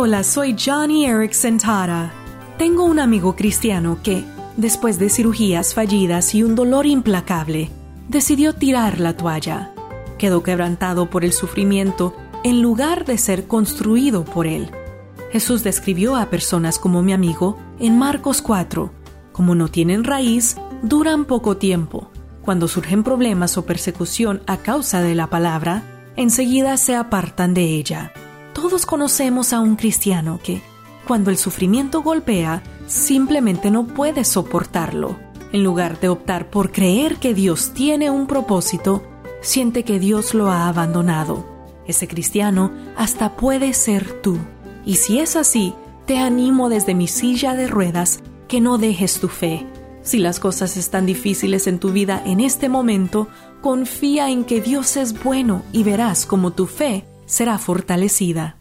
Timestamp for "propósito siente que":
38.26-40.00